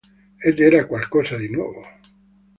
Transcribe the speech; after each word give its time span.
Ed 0.39 0.57
era 0.59 0.87
qualcosa 0.87 1.37
di 1.37 1.47
nuovo!". 1.47 1.83